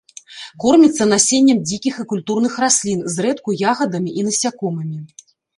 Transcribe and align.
Корміцца 0.63 1.05
насеннем 1.11 1.59
дзікіх 1.67 1.99
і 2.03 2.07
культурных 2.15 2.57
раслін, 2.65 3.05
зрэдку 3.17 3.49
ягадамі 3.73 4.19
і 4.23 4.29
насякомымі. 4.31 4.99